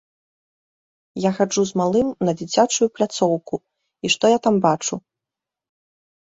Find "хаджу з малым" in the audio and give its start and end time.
1.39-2.07